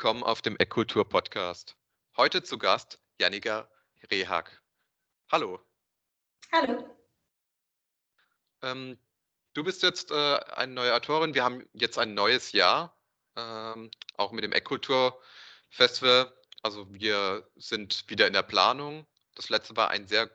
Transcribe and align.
willkommen 0.00 0.22
auf 0.22 0.40
dem 0.40 0.56
Eckkultur 0.56 1.06
Podcast. 1.06 1.76
Heute 2.16 2.42
zu 2.42 2.56
Gast 2.56 2.98
Janika 3.20 3.68
Rehag. 4.10 4.62
Hallo. 5.30 5.60
Hallo. 6.50 6.88
Ähm, 8.62 8.98
du 9.52 9.62
bist 9.62 9.82
jetzt 9.82 10.10
äh, 10.10 10.14
eine 10.54 10.72
neue 10.72 10.94
Autorin. 10.94 11.34
Wir 11.34 11.44
haben 11.44 11.68
jetzt 11.74 11.98
ein 11.98 12.14
neues 12.14 12.52
Jahr, 12.52 12.98
ähm, 13.36 13.90
auch 14.16 14.32
mit 14.32 14.42
dem 14.42 14.52
Eckkultur 14.52 15.20
Festival. 15.68 16.32
Also 16.62 16.90
wir 16.94 17.46
sind 17.56 18.08
wieder 18.08 18.26
in 18.26 18.32
der 18.32 18.42
Planung. 18.42 19.06
Das 19.34 19.50
letzte 19.50 19.76
war 19.76 19.90
ein 19.90 20.08
sehr 20.08 20.30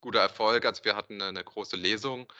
guter 0.00 0.20
Erfolg. 0.20 0.64
Also 0.64 0.84
wir 0.84 0.94
hatten 0.94 1.20
eine 1.20 1.42
große 1.42 1.74
Lesung 1.74 2.32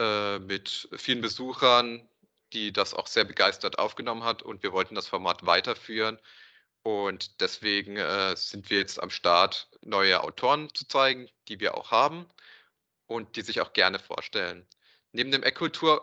äh, 0.00 0.40
mit 0.40 0.88
vielen 0.96 1.20
Besuchern, 1.20 2.10
die 2.52 2.72
das 2.72 2.94
auch 2.94 3.06
sehr 3.06 3.24
begeistert 3.24 3.78
aufgenommen 3.78 4.24
hat 4.24 4.42
und 4.42 4.62
wir 4.62 4.72
wollten 4.72 4.94
das 4.94 5.08
Format 5.08 5.46
weiterführen. 5.46 6.18
Und 6.82 7.40
deswegen 7.40 7.96
äh, 7.96 8.36
sind 8.36 8.70
wir 8.70 8.78
jetzt 8.78 9.02
am 9.02 9.10
Start, 9.10 9.68
neue 9.82 10.22
Autoren 10.22 10.72
zu 10.74 10.86
zeigen, 10.86 11.28
die 11.48 11.60
wir 11.60 11.76
auch 11.76 11.90
haben 11.90 12.26
und 13.06 13.36
die 13.36 13.42
sich 13.42 13.60
auch 13.60 13.72
gerne 13.72 13.98
vorstellen. 13.98 14.66
Neben 15.12 15.30
dem 15.32 15.42
Eckkultur 15.42 16.02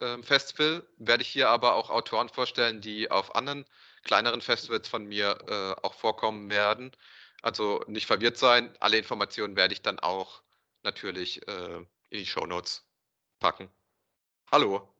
äh, 0.00 0.22
Festival 0.22 0.86
werde 0.96 1.22
ich 1.22 1.28
hier 1.28 1.50
aber 1.50 1.74
auch 1.74 1.90
Autoren 1.90 2.28
vorstellen, 2.28 2.80
die 2.80 3.10
auf 3.10 3.34
anderen 3.34 3.64
kleineren 4.02 4.40
Festivals 4.40 4.88
von 4.88 5.04
mir 5.06 5.38
äh, 5.48 5.86
auch 5.86 5.94
vorkommen 5.94 6.50
werden. 6.50 6.92
Also 7.42 7.84
nicht 7.86 8.06
verwirrt 8.06 8.38
sein, 8.38 8.74
alle 8.80 8.98
Informationen 8.98 9.56
werde 9.56 9.74
ich 9.74 9.82
dann 9.82 9.98
auch 9.98 10.42
natürlich 10.82 11.46
äh, 11.48 11.76
in 12.10 12.18
die 12.18 12.26
Show 12.26 12.46
Notes 12.46 12.86
packen. 13.40 13.70
Hallo. 14.50 14.93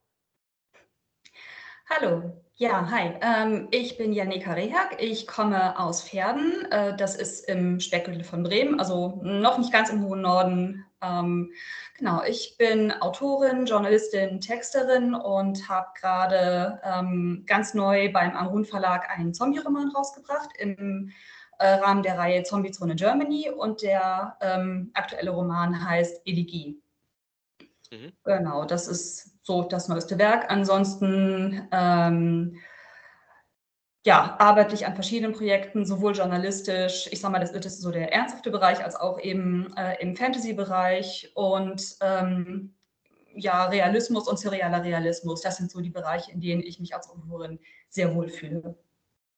Hallo, 1.87 2.23
ja, 2.55 2.91
hi. 2.91 3.13
Ähm, 3.21 3.69
ich 3.71 3.99
bin 3.99 4.15
Janika 4.15 4.55
Rehak. 4.55 4.97
Ich 5.03 5.27
komme 5.27 5.79
aus 5.79 6.03
Pferden. 6.03 6.65
Äh, 6.71 6.97
das 6.97 7.15
ist 7.15 7.47
im 7.47 7.79
Speckgürtel 7.79 8.25
von 8.25 8.43
Bremen, 8.43 8.81
also 8.81 9.21
noch 9.23 9.59
nicht 9.59 9.71
ganz 9.71 9.91
im 9.91 10.03
hohen 10.03 10.23
Norden. 10.23 10.87
Ähm, 11.03 11.53
genau, 11.99 12.23
ich 12.25 12.57
bin 12.57 12.91
Autorin, 12.91 13.67
Journalistin, 13.67 14.41
Texterin 14.41 15.15
und 15.15 15.69
habe 15.69 15.89
gerade 16.01 16.81
ähm, 16.85 17.45
ganz 17.47 17.75
neu 17.75 18.11
beim 18.11 18.35
Amrun 18.35 18.65
Verlag 18.65 19.11
einen 19.11 19.35
Zombie-Roman 19.35 19.91
rausgebracht 19.91 20.57
im 20.59 21.11
äh, 21.59 21.67
Rahmen 21.67 22.03
der 22.03 22.19
Reihe 22.19 22.45
Zombie 22.45 22.71
Zone 22.71 22.95
Germany 22.95 23.51
und 23.51 23.83
der 23.83 24.39
ähm, 24.41 24.91
aktuelle 24.95 25.33
Roman 25.33 25.87
heißt 25.87 26.23
Elegie. 26.25 26.81
Mhm. 27.91 28.13
Genau, 28.25 28.65
das 28.65 28.89
ist 28.89 29.34
so 29.45 29.63
das 29.63 29.89
neueste 29.89 30.19
Werk. 30.19 30.51
Ansonsten 30.51 31.69
ähm, 31.71 32.59
ja, 34.07 34.37
arbeite 34.39 34.75
ich 34.75 34.87
an 34.87 34.95
verschiedenen 34.95 35.33
Projekten, 35.33 35.87
sowohl 35.87 36.15
journalistisch, 36.15 37.09
ich 37.11 37.21
sage 37.21 37.33
mal, 37.33 37.39
das 37.39 37.53
ist 37.53 37.81
so 37.81 37.91
der 37.91 38.13
ernsthafte 38.13 38.51
Bereich, 38.51 38.85
als 38.85 38.97
auch 38.97 39.19
eben 39.21 39.75
äh, 39.77 40.01
im 40.03 40.15
Fantasy-Bereich 40.17 41.33
und 41.35 41.97
ähm, 42.03 42.75
ja, 43.35 43.65
Realismus 43.65 44.29
und 44.29 44.39
serialer 44.39 44.83
Realismus. 44.83 45.41
Das 45.41 45.57
sind 45.57 45.71
so 45.71 45.81
die 45.81 45.91
Bereiche, 45.91 46.33
in 46.33 46.41
denen 46.41 46.63
ich 46.63 46.81
mich 46.81 46.95
als 46.95 47.09
Autorin 47.09 47.59
sehr 47.89 48.15
wohl 48.15 48.29
fühle. 48.29 48.77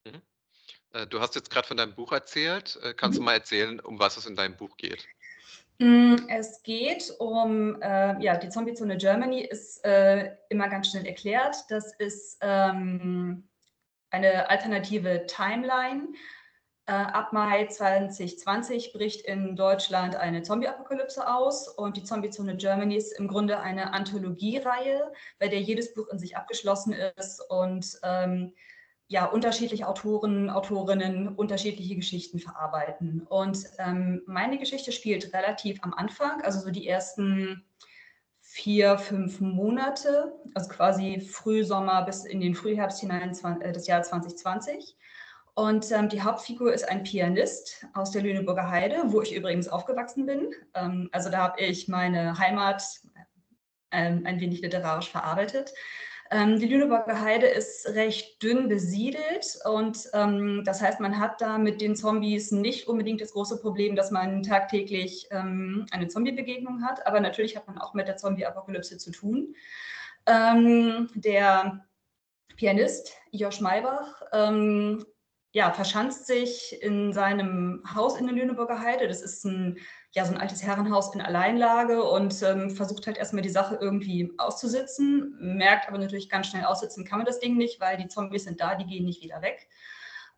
Mhm. 0.04 0.22
Äh, 0.92 1.06
du 1.06 1.20
hast 1.20 1.34
jetzt 1.36 1.50
gerade 1.50 1.66
von 1.66 1.76
deinem 1.76 1.94
Buch 1.94 2.12
erzählt. 2.12 2.78
Äh, 2.82 2.92
kannst 2.92 3.18
mhm. 3.18 3.22
du 3.22 3.24
mal 3.26 3.34
erzählen, 3.34 3.80
um 3.80 3.98
was 3.98 4.16
es 4.16 4.26
in 4.26 4.34
deinem 4.34 4.56
Buch 4.56 4.76
geht? 4.76 5.06
Mm, 5.78 6.16
es 6.28 6.62
geht 6.62 7.12
um, 7.18 7.80
äh, 7.82 8.22
ja, 8.22 8.36
die 8.36 8.48
Zombie-Zone 8.48 8.96
Germany 8.96 9.40
ist 9.42 9.84
äh, 9.84 10.34
immer 10.48 10.68
ganz 10.68 10.90
schnell 10.90 11.06
erklärt. 11.06 11.56
Das 11.68 11.92
ist 11.94 12.38
ähm, 12.40 13.48
eine 14.10 14.48
alternative 14.48 15.26
Timeline. 15.26 16.08
Äh, 16.86 16.92
ab 16.92 17.32
Mai 17.32 17.66
2020 17.66 18.92
bricht 18.92 19.26
in 19.26 19.56
Deutschland 19.56 20.16
eine 20.16 20.42
Zombie-Apokalypse 20.42 21.28
aus 21.28 21.68
und 21.68 21.96
die 21.96 22.04
Zombie-Zone 22.04 22.56
Germany 22.56 22.96
ist 22.96 23.18
im 23.18 23.28
Grunde 23.28 23.60
eine 23.60 23.92
Anthologiereihe, 23.92 25.12
bei 25.38 25.48
der 25.48 25.60
jedes 25.60 25.92
Buch 25.94 26.08
in 26.08 26.18
sich 26.18 26.36
abgeschlossen 26.36 26.94
ist 27.16 27.40
und 27.50 27.98
ähm, 28.02 28.54
ja, 29.08 29.26
unterschiedliche 29.26 29.86
Autoren, 29.86 30.50
Autorinnen 30.50 31.28
unterschiedliche 31.28 31.94
Geschichten 31.94 32.38
verarbeiten. 32.38 33.22
Und 33.28 33.58
ähm, 33.78 34.22
meine 34.26 34.58
Geschichte 34.58 34.90
spielt 34.90 35.32
relativ 35.32 35.78
am 35.82 35.94
Anfang, 35.94 36.42
also 36.42 36.60
so 36.60 36.70
die 36.70 36.88
ersten 36.88 37.64
vier, 38.40 38.98
fünf 38.98 39.40
Monate, 39.40 40.32
also 40.54 40.68
quasi 40.68 41.20
Frühsommer 41.20 42.02
bis 42.02 42.24
in 42.24 42.40
den 42.40 42.54
Frühherbst 42.54 43.00
hinein 43.00 43.32
äh, 43.60 43.72
des 43.72 43.86
Jahres 43.86 44.08
2020. 44.08 44.96
Und 45.54 45.90
ähm, 45.90 46.08
die 46.08 46.22
Hauptfigur 46.22 46.72
ist 46.72 46.88
ein 46.88 47.02
Pianist 47.02 47.86
aus 47.94 48.10
der 48.10 48.22
Lüneburger 48.22 48.70
Heide, 48.70 49.04
wo 49.06 49.22
ich 49.22 49.34
übrigens 49.34 49.68
aufgewachsen 49.68 50.26
bin. 50.26 50.50
Ähm, 50.74 51.08
also 51.12 51.30
da 51.30 51.38
habe 51.38 51.60
ich 51.60 51.88
meine 51.88 52.38
Heimat 52.38 52.82
ähm, 53.90 54.22
ein 54.26 54.40
wenig 54.40 54.60
literarisch 54.60 55.10
verarbeitet. 55.10 55.72
Ähm, 56.30 56.58
die 56.58 56.66
Lüneburger 56.66 57.20
Heide 57.20 57.46
ist 57.46 57.88
recht 57.90 58.42
dünn 58.42 58.68
besiedelt 58.68 59.58
und 59.64 60.08
ähm, 60.12 60.62
das 60.64 60.82
heißt, 60.82 61.00
man 61.00 61.18
hat 61.20 61.40
da 61.40 61.58
mit 61.58 61.80
den 61.80 61.94
Zombies 61.94 62.50
nicht 62.50 62.88
unbedingt 62.88 63.20
das 63.20 63.32
große 63.32 63.60
Problem, 63.60 63.94
dass 63.94 64.10
man 64.10 64.42
tagtäglich 64.42 65.28
ähm, 65.30 65.86
eine 65.92 66.08
Zombie-Begegnung 66.08 66.82
hat, 66.82 67.06
aber 67.06 67.20
natürlich 67.20 67.56
hat 67.56 67.66
man 67.66 67.78
auch 67.78 67.94
mit 67.94 68.08
der 68.08 68.16
Zombie-Apokalypse 68.16 68.98
zu 68.98 69.12
tun. 69.12 69.54
Ähm, 70.26 71.08
der 71.14 71.86
Pianist 72.56 73.12
Josh 73.30 73.60
Maybach 73.60 74.22
ähm, 74.32 75.04
ja, 75.56 75.72
verschanzt 75.72 76.26
sich 76.26 76.82
in 76.82 77.14
seinem 77.14 77.82
Haus 77.94 78.20
in 78.20 78.26
der 78.26 78.36
Lüneburger 78.36 78.78
Heide. 78.78 79.08
Das 79.08 79.22
ist 79.22 79.42
ein 79.46 79.78
ja, 80.12 80.26
so 80.26 80.34
ein 80.34 80.40
altes 80.40 80.62
Herrenhaus 80.62 81.14
in 81.14 81.22
Alleinlage 81.22 82.02
und 82.02 82.42
ähm, 82.42 82.70
versucht 82.70 83.06
halt 83.06 83.16
erstmal 83.16 83.40
die 83.42 83.48
Sache 83.48 83.78
irgendwie 83.80 84.32
auszusitzen, 84.36 85.34
merkt 85.40 85.88
aber 85.88 85.96
natürlich 85.96 86.28
ganz 86.28 86.48
schnell, 86.48 86.64
aussitzen 86.64 87.06
kann 87.06 87.20
man 87.20 87.26
das 87.26 87.40
Ding 87.40 87.56
nicht, 87.56 87.80
weil 87.80 87.96
die 87.96 88.08
Zombies 88.08 88.44
sind 88.44 88.60
da, 88.60 88.74
die 88.74 88.84
gehen 88.84 89.06
nicht 89.06 89.22
wieder 89.22 89.40
weg. 89.40 89.66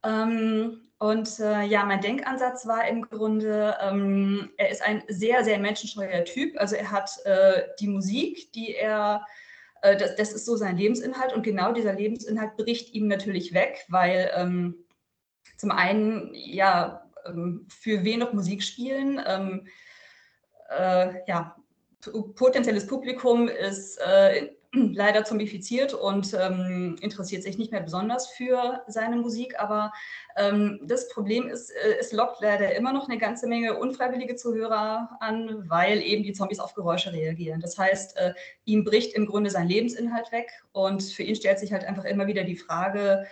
Ähm, 0.04 0.82
und 0.98 1.40
äh, 1.40 1.62
ja, 1.62 1.84
mein 1.84 2.00
Denkansatz 2.00 2.66
war 2.66 2.86
im 2.86 3.02
Grunde, 3.02 3.76
ähm, 3.80 4.50
er 4.56 4.70
ist 4.70 4.84
ein 4.84 5.02
sehr, 5.08 5.42
sehr 5.42 5.58
menschenscheuer 5.58 6.24
Typ. 6.24 6.56
Also 6.60 6.76
er 6.76 6.92
hat 6.92 7.10
äh, 7.24 7.62
die 7.80 7.88
Musik, 7.88 8.52
die 8.52 8.74
er, 8.74 9.26
äh, 9.82 9.96
das, 9.96 10.14
das, 10.14 10.32
ist 10.32 10.46
so 10.46 10.56
sein 10.56 10.76
Lebensinhalt 10.76 11.32
und 11.32 11.42
genau 11.42 11.72
dieser 11.72 11.92
Lebensinhalt 11.92 12.56
bricht 12.56 12.94
ihm 12.94 13.08
natürlich 13.08 13.52
weg, 13.52 13.84
weil 13.88 14.30
ähm, 14.36 14.84
zum 15.58 15.70
einen, 15.72 16.30
ja, 16.32 17.02
ähm, 17.26 17.66
für 17.68 18.04
wen 18.04 18.20
noch 18.20 18.32
Musik 18.32 18.62
spielen. 18.62 19.20
Ähm, 19.26 19.66
äh, 20.70 21.20
ja, 21.26 21.56
potenzielles 22.36 22.86
Publikum 22.86 23.48
ist 23.48 23.98
äh, 23.98 24.50
leider 24.72 25.24
zombifiziert 25.24 25.94
und 25.94 26.32
ähm, 26.34 26.96
interessiert 27.00 27.42
sich 27.42 27.58
nicht 27.58 27.72
mehr 27.72 27.80
besonders 27.80 28.28
für 28.28 28.82
seine 28.86 29.16
Musik. 29.16 29.58
Aber 29.58 29.92
ähm, 30.36 30.80
das 30.84 31.08
Problem 31.08 31.48
ist, 31.48 31.70
äh, 31.70 31.96
es 31.98 32.12
lockt 32.12 32.40
leider 32.40 32.76
immer 32.76 32.92
noch 32.92 33.08
eine 33.08 33.18
ganze 33.18 33.48
Menge 33.48 33.78
unfreiwillige 33.78 34.36
Zuhörer 34.36 35.16
an, 35.18 35.68
weil 35.68 36.00
eben 36.02 36.22
die 36.22 36.34
Zombies 36.34 36.60
auf 36.60 36.74
Geräusche 36.74 37.12
reagieren. 37.12 37.60
Das 37.60 37.76
heißt, 37.76 38.16
äh, 38.16 38.34
ihm 38.64 38.84
bricht 38.84 39.14
im 39.14 39.26
Grunde 39.26 39.50
sein 39.50 39.68
Lebensinhalt 39.68 40.30
weg 40.30 40.50
und 40.70 41.02
für 41.02 41.24
ihn 41.24 41.34
stellt 41.34 41.58
sich 41.58 41.72
halt 41.72 41.84
einfach 41.84 42.04
immer 42.04 42.28
wieder 42.28 42.44
die 42.44 42.56
Frage, 42.56 43.26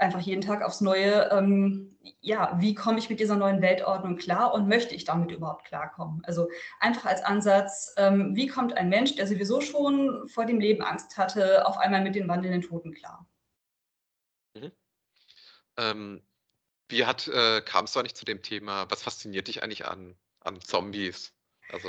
einfach 0.00 0.20
jeden 0.20 0.40
Tag 0.40 0.62
aufs 0.62 0.80
Neue, 0.80 1.30
ähm, 1.30 1.96
ja, 2.20 2.56
wie 2.60 2.74
komme 2.74 2.98
ich 2.98 3.10
mit 3.10 3.20
dieser 3.20 3.36
neuen 3.36 3.60
Weltordnung 3.60 4.16
klar 4.16 4.54
und 4.54 4.68
möchte 4.68 4.94
ich 4.94 5.04
damit 5.04 5.30
überhaupt 5.30 5.66
klarkommen? 5.66 6.22
Also 6.24 6.48
einfach 6.80 7.04
als 7.04 7.22
Ansatz, 7.22 7.94
ähm, 7.96 8.34
wie 8.34 8.46
kommt 8.46 8.76
ein 8.76 8.88
Mensch, 8.88 9.14
der 9.16 9.26
sowieso 9.26 9.60
schon 9.60 10.28
vor 10.28 10.46
dem 10.46 10.60
Leben 10.60 10.82
Angst 10.82 11.16
hatte, 11.18 11.66
auf 11.66 11.76
einmal 11.76 12.02
mit 12.02 12.14
den 12.14 12.28
wandelnden 12.28 12.62
Toten 12.62 12.94
klar? 12.94 13.28
Mhm. 14.54 14.72
Ähm, 15.76 16.22
wie 16.88 17.04
hat, 17.04 17.28
äh, 17.28 17.60
kamst 17.60 17.94
du 17.94 18.00
eigentlich 18.00 18.16
zu 18.16 18.24
dem 18.24 18.42
Thema, 18.42 18.90
was 18.90 19.02
fasziniert 19.02 19.48
dich 19.48 19.62
eigentlich 19.62 19.86
an, 19.86 20.16
an 20.40 20.60
Zombies? 20.60 21.32
Also 21.68 21.88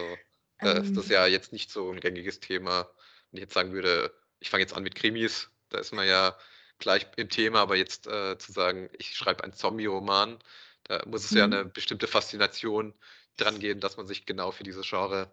äh, 0.59 0.81
ist 0.81 0.95
das 0.95 1.05
ähm. 1.05 1.11
ja 1.11 1.25
jetzt 1.25 1.53
nicht 1.53 1.71
so 1.71 1.91
ein 1.91 1.99
gängiges 1.99 2.39
Thema. 2.39 2.89
Wenn 3.31 3.37
ich 3.37 3.41
jetzt 3.41 3.53
sagen 3.53 3.71
würde, 3.73 4.13
ich 4.39 4.49
fange 4.49 4.61
jetzt 4.61 4.73
an 4.73 4.83
mit 4.83 4.95
Krimis, 4.95 5.49
da 5.69 5.79
ist 5.79 5.93
man 5.93 6.07
ja 6.07 6.35
gleich 6.81 7.07
im 7.15 7.29
Thema, 7.29 7.61
aber 7.61 7.75
jetzt 7.75 8.07
äh, 8.07 8.37
zu 8.37 8.51
sagen, 8.51 8.89
ich 8.97 9.15
schreibe 9.15 9.43
einen 9.43 9.53
Zombie-Roman, 9.53 10.37
da 10.83 11.01
muss 11.05 11.23
es 11.23 11.31
mhm. 11.31 11.37
ja 11.37 11.43
eine 11.45 11.65
bestimmte 11.65 12.07
Faszination 12.07 12.93
dran 13.37 13.59
geben, 13.59 13.79
dass 13.79 13.97
man 13.97 14.07
sich 14.07 14.25
genau 14.25 14.51
für 14.51 14.63
dieses 14.63 14.87
Genre 14.87 15.31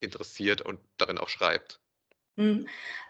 interessiert 0.00 0.60
und 0.60 0.80
darin 0.98 1.18
auch 1.18 1.28
schreibt. 1.28 1.80
Mhm. 2.36 2.68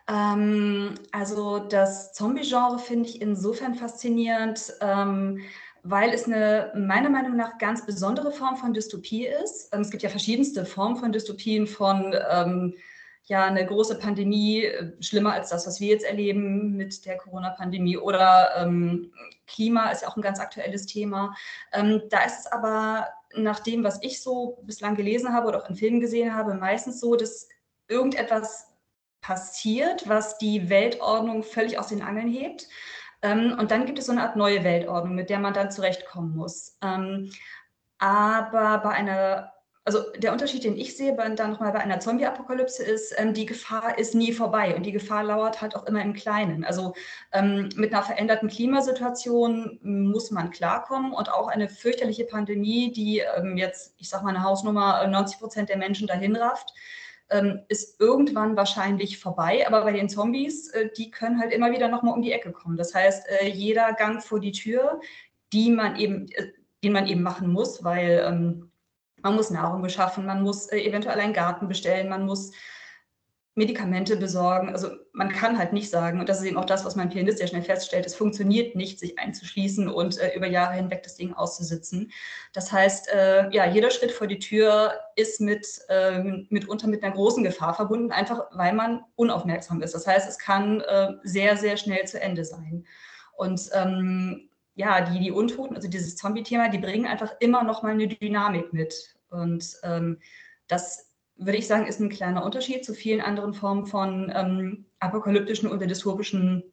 Ähm, 0.09 0.95
also 1.13 1.59
das 1.59 2.13
Zombie-Genre 2.13 2.79
finde 2.79 3.09
ich 3.09 3.21
insofern 3.21 3.75
faszinierend, 3.75 4.73
ähm, 4.81 5.43
weil 5.83 6.11
es 6.11 6.25
eine 6.25 6.73
meiner 6.75 7.11
Meinung 7.11 7.37
nach 7.37 7.59
ganz 7.59 7.85
besondere 7.85 8.33
Form 8.33 8.57
von 8.57 8.73
Dystopie 8.73 9.27
ist. 9.27 9.73
Ähm, 9.73 9.81
es 9.81 9.91
gibt 9.91 10.03
ja 10.03 10.09
verschiedenste 10.09 10.65
Formen 10.65 10.97
von 10.97 11.13
Dystopien, 11.13 11.67
von 11.67 12.15
ähm, 12.31 12.75
ja 13.27 13.45
eine 13.45 13.65
große 13.65 13.99
Pandemie, 13.99 14.65
äh, 14.65 14.93
schlimmer 15.01 15.33
als 15.33 15.51
das, 15.51 15.67
was 15.67 15.81
wir 15.81 15.89
jetzt 15.89 16.05
erleben 16.05 16.77
mit 16.77 17.05
der 17.07 17.17
Corona-Pandemie 17.17 17.97
oder 17.97 18.51
ähm, 18.57 19.13
Klima 19.47 19.91
ist 19.91 20.03
ja 20.03 20.09
auch 20.09 20.17
ein 20.17 20.23
ganz 20.23 20.41
aktuelles 20.41 20.87
Thema. 20.87 21.35
Ähm, 21.73 22.03
da 22.11 22.25
ist 22.25 22.41
es 22.41 22.47
aber 22.47 23.09
nach 23.35 23.61
dem, 23.61 23.85
was 23.85 24.03
ich 24.03 24.23
so 24.23 24.59
bislang 24.63 24.95
gelesen 24.95 25.33
habe 25.33 25.49
oder 25.49 25.63
auch 25.63 25.69
in 25.69 25.77
Filmen 25.77 26.01
gesehen 26.01 26.35
habe, 26.35 26.55
meistens 26.55 27.01
so, 27.01 27.17
dass 27.17 27.49
irgendetwas 27.89 28.69
passiert, 29.21 30.09
was 30.09 30.39
die 30.39 30.69
Weltordnung 30.69 31.43
völlig 31.43 31.79
aus 31.79 31.89
den 31.89 32.03
Angeln 32.03 32.29
hebt. 32.29 32.69
Ähm, 33.23 33.57
und 33.59 33.71
dann 33.71 33.87
gibt 33.87 33.99
es 33.99 34.07
so 34.07 34.13
eine 34.13 34.23
Art 34.23 34.37
neue 34.37 34.65
Weltordnung, 34.65 35.15
mit 35.15 35.31
der 35.31 35.39
man 35.39 35.55
dann 35.55 35.71
zurechtkommen 35.71 36.37
muss. 36.37 36.77
Ähm, 36.83 37.31
aber 37.99 38.79
bei 38.79 38.91
einer 38.91 39.54
also 39.87 40.01
der 40.17 40.33
Unterschied, 40.33 40.65
den 40.65 40.79
ich 40.79 40.97
sehe 40.97 41.15
dann 41.15 41.51
nochmal 41.51 41.73
bei 41.73 41.81
einer 41.81 42.01
Zombie-Apokalypse 42.01 42.83
ist, 42.83 43.15
ähm, 43.19 43.35
die 43.35 43.45
Gefahr 43.45 43.99
ist 43.99 44.15
nie 44.15 44.33
vorbei 44.33 44.75
und 44.75 44.85
die 44.87 44.93
Gefahr 44.93 45.23
lauert 45.25 45.61
halt 45.61 45.77
auch 45.77 45.85
immer 45.87 46.01
im 46.01 46.15
Kleinen. 46.15 46.65
Also 46.65 46.95
ähm, 47.33 47.69
mit 47.77 47.93
einer 47.93 48.03
veränderten 48.03 48.49
Klimasituation 48.49 49.79
muss 49.83 50.31
man 50.31 50.51
klarkommen 50.51 51.13
und 51.13 51.31
auch 51.31 51.49
eine 51.49 51.69
fürchterliche 51.69 52.25
Pandemie, 52.25 52.93
die 52.93 53.23
ähm, 53.37 53.59
jetzt, 53.59 53.95
ich 53.99 54.09
sage 54.09 54.25
mal 54.25 54.31
eine 54.31 54.43
Hausnummer, 54.43 55.07
90 55.07 55.37
äh, 55.37 55.41
Prozent 55.41 55.69
der 55.69 55.77
Menschen 55.77 56.07
dahin 56.07 56.35
rafft, 56.35 56.73
ähm, 57.29 57.61
ist 57.69 58.01
irgendwann 58.01 58.57
wahrscheinlich 58.57 59.19
vorbei. 59.19 59.67
Aber 59.67 59.83
bei 59.83 59.93
den 59.93 60.09
Zombies, 60.09 60.69
äh, 60.71 60.89
die 60.97 61.11
können 61.11 61.39
halt 61.41 61.53
immer 61.53 61.73
wieder 61.73 61.89
nochmal 61.89 62.15
um 62.15 62.23
die 62.23 62.33
Ecke 62.33 62.53
kommen. 62.53 62.79
Das 62.79 62.95
heißt, 62.95 63.27
äh, 63.29 63.49
jeder 63.49 63.93
Gang 63.93 64.23
vor 64.23 64.41
die 64.41 64.53
Tür, 64.53 65.01
die 65.53 65.71
man 65.71 65.97
eben, 65.97 66.29
äh, 66.33 66.53
den 66.83 66.93
man 66.93 67.07
eben 67.07 67.23
machen 67.23 67.51
muss, 67.51 67.85
weil 67.85 68.25
ähm, 68.27 68.71
man 69.25 69.35
muss 69.35 69.51
Nahrung 69.51 69.83
beschaffen, 69.83 70.27
man 70.27 70.43
muss 70.43 70.67
äh, 70.67 70.79
eventuell 70.79 71.19
einen 71.19 71.33
Garten 71.33 71.67
bestellen, 71.67 72.09
man 72.09 72.27
muss 72.27 72.53
Medikamente 73.57 74.17
besorgen. 74.17 74.71
Also 74.71 74.91
man 75.13 75.31
kann 75.31 75.57
halt 75.57 75.73
nicht 75.73 75.89
sagen, 75.89 76.21
und 76.21 76.29
das 76.29 76.41
ist 76.41 76.47
eben 76.47 76.59
auch 76.59 76.65
das, 76.65 76.85
was 76.85 76.97
mein 76.97 77.09
Pianist 77.09 77.39
sehr 77.39 77.47
schnell 77.47 77.63
feststellt, 77.63 78.05
es 78.05 78.15
funktioniert 78.15 78.77
nicht, 78.77 78.99
sich 78.99 79.19
einzuschließen 79.19 79.89
und 79.89 80.19
äh, 80.19 80.35
über 80.37 80.47
Jahre 80.47 80.75
hinweg 80.75 81.05
das 81.05 81.15
Ding 81.15 81.33
auszusitzen. 81.33 82.13
Das 82.53 82.71
heißt, 82.71 83.09
äh, 83.15 83.49
ja, 83.51 83.65
jeder 83.65 83.91
Schritt 83.91 84.13
vor 84.13 84.27
die 84.27 84.41
Tür 84.41 84.93
ist 85.17 85.41
mit, 85.41 85.67
äh, 85.89 86.19
mitunter 86.51 86.89
mit 86.89 87.03
einer 87.03 87.15
großen 87.15 87.45
Gefahr 87.45 87.75
verbunden, 87.75 88.13
einfach 88.13 88.47
weil 88.53 88.75
man 88.75 89.05
unaufmerksam 89.17 89.81
ist. 89.81 89.95
Das 89.95 90.07
heißt, 90.07 90.29
es 90.29 90.39
kann 90.39 90.83
äh, 90.83 91.13
sehr, 91.23 91.57
sehr 91.57 91.77
schnell 91.79 92.07
zu 92.07 92.21
Ende 92.21 92.45
sein. 92.45 92.85
Und 93.37 93.71
ähm, 93.73 94.51
ja, 94.75 95.01
die, 95.01 95.21
die 95.21 95.31
Untoten, 95.31 95.77
also 95.77 95.89
dieses 95.89 96.17
Zombie-Thema, 96.17 96.69
die 96.69 96.79
bringen 96.79 97.07
einfach 97.07 97.33
immer 97.41 97.63
noch 97.63 97.83
mal 97.83 97.93
eine 97.93 98.09
Dynamik 98.09 98.73
mit. 98.73 99.17
Und 99.31 99.77
ähm, 99.83 100.19
das 100.67 101.11
würde 101.37 101.59
ich 101.59 101.67
sagen, 101.67 101.87
ist 101.87 102.01
ein 102.01 102.09
kleiner 102.09 102.45
Unterschied 102.45 102.85
zu 102.85 102.95
vielen 102.95 103.21
anderen 103.21 103.55
Formen 103.55 103.87
von 103.87 104.33
ähm, 104.35 104.87
apokalyptischen 105.01 105.71
oder 105.71 105.87
dystopischen 105.87 106.65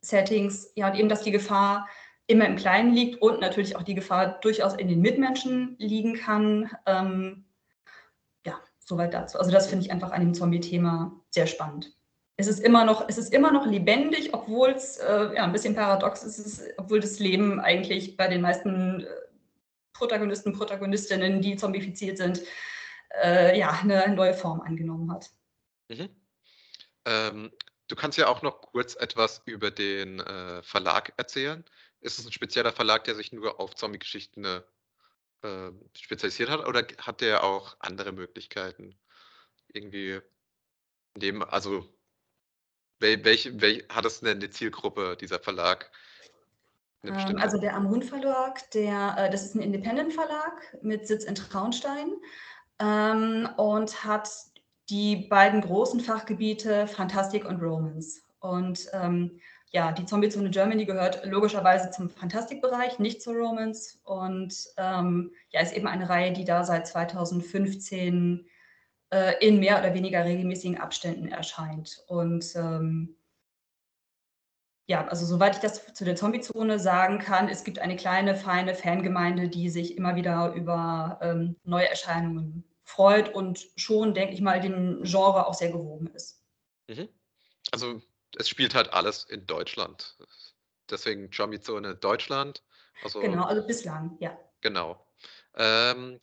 Settings. 0.00 0.72
Ja, 0.74 0.90
und 0.90 0.98
eben, 0.98 1.08
dass 1.08 1.22
die 1.22 1.30
Gefahr 1.30 1.88
immer 2.26 2.46
im 2.46 2.56
Kleinen 2.56 2.94
liegt 2.94 3.20
und 3.20 3.40
natürlich 3.40 3.76
auch 3.76 3.82
die 3.82 3.94
Gefahr 3.94 4.40
durchaus 4.40 4.74
in 4.74 4.88
den 4.88 5.00
Mitmenschen 5.00 5.76
liegen 5.78 6.14
kann. 6.14 6.70
Ähm, 6.86 7.44
ja, 8.46 8.58
soweit 8.78 9.14
dazu. 9.14 9.38
Also 9.38 9.50
das 9.50 9.66
finde 9.66 9.84
ich 9.84 9.92
einfach 9.92 10.12
an 10.12 10.20
dem 10.20 10.34
Zombie-Thema 10.34 11.20
sehr 11.30 11.46
spannend. 11.46 11.96
Es 12.36 12.46
ist 12.48 12.60
immer 12.60 12.84
noch, 12.84 13.08
es 13.08 13.18
ist 13.18 13.32
immer 13.32 13.52
noch 13.52 13.66
lebendig, 13.66 14.32
obwohl 14.32 14.70
es 14.70 14.96
äh, 14.98 15.34
ja, 15.34 15.44
ein 15.44 15.52
bisschen 15.52 15.74
paradox 15.74 16.24
ist, 16.24 16.62
obwohl 16.78 17.00
das 17.00 17.18
Leben 17.18 17.60
eigentlich 17.60 18.16
bei 18.16 18.26
den 18.26 18.40
meisten 18.40 19.00
äh, 19.00 19.06
Protagonisten, 19.92 20.52
Protagonistinnen, 20.52 21.42
die 21.42 21.56
zombifiziert 21.56 22.18
sind, 22.18 22.40
äh, 23.22 23.58
ja, 23.58 23.70
eine 23.82 24.14
neue 24.14 24.34
Form 24.34 24.60
angenommen 24.62 25.12
hat. 25.12 25.30
Mhm. 25.88 26.08
Ähm, 27.04 27.52
du 27.88 27.96
kannst 27.96 28.18
ja 28.18 28.28
auch 28.28 28.42
noch 28.42 28.62
kurz 28.62 28.94
etwas 28.96 29.42
über 29.44 29.70
den 29.70 30.20
äh, 30.20 30.62
Verlag 30.62 31.12
erzählen. 31.16 31.64
Ist 32.00 32.18
es 32.18 32.26
ein 32.26 32.32
spezieller 32.32 32.72
Verlag, 32.72 33.04
der 33.04 33.14
sich 33.14 33.32
nur 33.32 33.60
auf 33.60 33.74
Zombie-Geschichten 33.74 34.44
äh, 34.44 35.70
spezialisiert 35.96 36.50
hat 36.50 36.66
oder 36.66 36.86
hat 36.98 37.20
der 37.20 37.44
auch 37.44 37.76
andere 37.78 38.12
Möglichkeiten? 38.12 38.98
Irgendwie 39.68 40.20
neben, 41.16 41.44
also 41.44 41.88
welche, 43.02 43.60
welche, 43.60 43.84
hat 43.88 44.04
es 44.04 44.20
denn 44.20 44.38
eine 44.38 44.50
Zielgruppe, 44.50 45.16
dieser 45.20 45.38
Verlag? 45.38 45.90
Ähm, 47.04 47.36
also 47.38 47.58
der 47.58 47.74
Amrun 47.74 48.02
Verlag, 48.02 48.70
der, 48.70 49.16
äh, 49.18 49.30
das 49.30 49.44
ist 49.44 49.54
ein 49.54 49.62
Independent 49.62 50.12
Verlag 50.12 50.78
mit 50.82 51.06
Sitz 51.06 51.24
in 51.24 51.34
Traunstein 51.34 52.12
ähm, 52.78 53.48
und 53.56 54.04
hat 54.04 54.30
die 54.88 55.16
beiden 55.16 55.60
großen 55.60 56.00
Fachgebiete 56.00 56.86
Fantastik 56.86 57.44
und 57.44 57.60
Romance. 57.60 58.22
Und 58.40 58.88
ähm, 58.92 59.40
ja, 59.70 59.92
die 59.92 60.04
Zombie-Zone 60.04 60.50
Germany 60.50 60.84
gehört 60.84 61.24
logischerweise 61.24 61.90
zum 61.90 62.10
Fantastikbereich, 62.10 62.98
nicht 62.98 63.22
zur 63.22 63.34
Romance. 63.34 63.98
Und 64.04 64.54
ähm, 64.76 65.32
ja, 65.50 65.60
ist 65.60 65.74
eben 65.74 65.86
eine 65.86 66.08
Reihe, 66.08 66.32
die 66.32 66.44
da 66.44 66.64
seit 66.64 66.86
2015 66.86 68.46
äh, 69.12 69.34
in 69.46 69.60
mehr 69.60 69.78
oder 69.78 69.94
weniger 69.94 70.24
regelmäßigen 70.24 70.78
Abständen 70.78 71.28
erscheint. 71.28 72.02
Und 72.08 72.56
ähm, 72.56 73.14
ja, 74.86 75.06
also 75.06 75.26
soweit 75.26 75.54
ich 75.54 75.60
das 75.60 75.92
zu 75.94 76.04
der 76.04 76.16
Zombie-Zone 76.16 76.78
sagen 76.78 77.18
kann, 77.18 77.48
es 77.48 77.62
gibt 77.62 77.78
eine 77.78 77.96
kleine, 77.96 78.34
feine 78.34 78.74
Fangemeinde, 78.74 79.48
die 79.48 79.68
sich 79.68 79.96
immer 79.96 80.16
wieder 80.16 80.54
über 80.54 81.18
ähm, 81.22 81.56
neue 81.62 81.88
Erscheinungen 81.88 82.64
freut 82.84 83.32
und 83.34 83.68
schon, 83.76 84.14
denke 84.14 84.34
ich 84.34 84.40
mal, 84.40 84.60
dem 84.60 85.02
Genre 85.02 85.46
auch 85.46 85.54
sehr 85.54 85.70
gewogen 85.70 86.08
ist. 86.08 86.42
Mhm. 86.88 87.08
Also 87.70 88.00
es 88.36 88.48
spielt 88.48 88.74
halt 88.74 88.92
alles 88.92 89.24
in 89.24 89.46
Deutschland. 89.46 90.16
Deswegen 90.90 91.30
Zombie-Zone 91.30 91.96
Deutschland. 91.96 92.62
Also, 93.04 93.20
genau, 93.20 93.44
also 93.44 93.66
bislang, 93.66 94.16
ja. 94.20 94.36
Genau. 94.62 95.06
Ähm, 95.54 96.18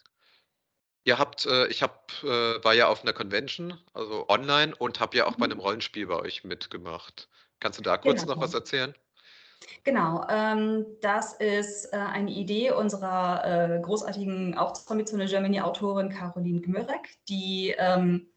ihr 1.09 1.17
habt, 1.17 1.45
äh, 1.47 1.67
ich 1.67 1.81
hab, 1.81 2.11
äh, 2.23 2.63
war 2.63 2.73
ja 2.73 2.87
auf 2.87 3.01
einer 3.01 3.13
Convention, 3.13 3.77
also 3.93 4.29
online, 4.29 4.75
und 4.75 4.99
habe 4.99 5.17
ja 5.17 5.25
auch 5.25 5.37
mhm. 5.37 5.39
bei 5.39 5.45
einem 5.45 5.59
Rollenspiel 5.59 6.07
bei 6.07 6.15
euch 6.15 6.43
mitgemacht. 6.43 7.27
Kannst 7.59 7.79
du 7.79 7.83
da 7.83 7.97
kurz 7.97 8.21
genau. 8.21 8.35
noch 8.35 8.41
was 8.41 8.53
erzählen? 8.53 8.93
Genau, 9.83 10.25
ähm, 10.29 10.85
das 11.01 11.33
ist 11.33 11.91
äh, 11.91 11.97
eine 11.97 12.31
Idee 12.31 12.71
unserer 12.71 13.43
äh, 13.43 13.81
großartigen, 13.81 14.57
auch 14.57 14.71
Zombie-Zone 14.73 15.25
Germany-Autorin 15.25 16.09
Caroline 16.09 16.61
Gmürek, 16.61 17.17
die 17.27 17.75
ähm, 17.77 18.27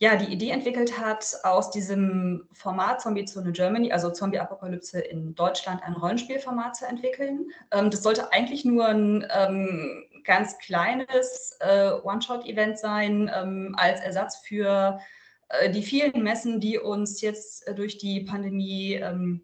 ja, 0.00 0.14
die 0.14 0.32
Idee 0.32 0.50
entwickelt 0.50 0.98
hat, 0.98 1.34
aus 1.42 1.70
diesem 1.70 2.48
Format 2.52 3.00
Zombie-Zone 3.00 3.50
Germany, 3.50 3.92
also 3.92 4.10
Zombie-Apokalypse 4.10 5.00
in 5.00 5.34
Deutschland, 5.34 5.82
ein 5.82 5.94
Rollenspielformat 5.94 6.76
zu 6.76 6.86
entwickeln. 6.86 7.50
Ähm, 7.72 7.90
das 7.90 8.04
sollte 8.04 8.32
eigentlich 8.32 8.64
nur 8.64 8.86
ein 8.86 9.26
ähm, 9.30 10.04
ganz 10.24 10.58
kleines 10.58 11.56
äh, 11.60 11.90
One-Shot-Event 12.02 12.78
sein, 12.78 13.30
ähm, 13.34 13.74
als 13.78 14.00
Ersatz 14.00 14.38
für 14.38 15.00
äh, 15.48 15.70
die 15.70 15.82
vielen 15.82 16.22
Messen, 16.22 16.60
die 16.60 16.78
uns 16.78 17.20
jetzt 17.20 17.66
äh, 17.66 17.74
durch 17.74 17.98
die 17.98 18.20
Pandemie, 18.20 18.94
ähm, 18.94 19.42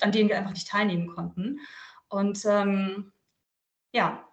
an 0.00 0.12
denen 0.12 0.28
wir 0.28 0.38
einfach 0.38 0.52
nicht 0.52 0.68
teilnehmen 0.68 1.08
konnten. 1.08 1.60
Und 2.08 2.44
ähm, 2.46 3.12
ja, 3.92 4.26